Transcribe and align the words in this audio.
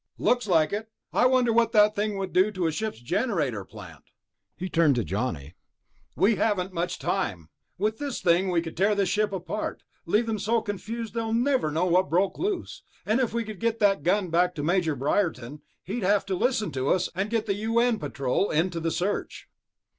"Looks 0.17 0.47
like 0.47 0.73
it. 0.73 0.89
I 1.13 1.27
wonder 1.27 1.53
what 1.53 1.73
that 1.73 1.95
thing 1.95 2.17
would 2.17 2.33
do 2.33 2.49
to 2.53 2.65
a 2.65 2.71
ship's 2.71 2.99
generator 3.01 3.63
plant." 3.63 4.05
He 4.57 4.67
turned 4.67 4.95
to 4.95 5.03
Johnny. 5.03 5.53
"We 6.15 6.37
haven't 6.37 6.73
much 6.73 6.97
time. 6.97 7.49
With 7.77 7.99
this 7.99 8.19
thing, 8.19 8.49
we 8.49 8.63
could 8.63 8.75
tear 8.75 8.95
this 8.95 9.09
ship 9.09 9.31
apart, 9.31 9.83
leave 10.07 10.25
them 10.25 10.39
so 10.39 10.59
confused 10.59 11.13
they'll 11.13 11.33
never 11.33 11.69
know 11.69 11.85
what 11.85 12.09
broke 12.09 12.39
loose. 12.39 12.81
And 13.05 13.19
if 13.19 13.31
we 13.31 13.43
could 13.43 13.59
get 13.59 13.77
that 13.77 14.01
gun 14.01 14.29
back 14.31 14.55
to 14.55 14.63
Major 14.63 14.95
Briarton, 14.95 15.61
he'd 15.83 16.01
have 16.01 16.25
to 16.25 16.35
listen 16.35 16.71
to 16.71 16.89
us, 16.89 17.07
and 17.13 17.29
get 17.29 17.45
the 17.45 17.53
U.N. 17.53 17.99
Patrol 17.99 18.49
into 18.49 18.79
the 18.79 18.89
search...." 18.89 19.49